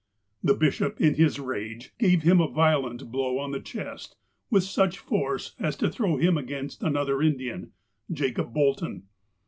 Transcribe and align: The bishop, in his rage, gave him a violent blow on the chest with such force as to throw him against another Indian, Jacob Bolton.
The 0.43 0.55
bishop, 0.55 0.99
in 0.99 1.13
his 1.13 1.39
rage, 1.39 1.93
gave 1.99 2.23
him 2.23 2.41
a 2.41 2.47
violent 2.49 3.11
blow 3.11 3.37
on 3.37 3.51
the 3.51 3.59
chest 3.59 4.15
with 4.49 4.63
such 4.63 4.97
force 4.97 5.53
as 5.59 5.75
to 5.77 5.91
throw 5.91 6.17
him 6.17 6.39
against 6.39 6.81
another 6.81 7.21
Indian, 7.21 7.71
Jacob 8.11 8.51
Bolton. 8.51 9.03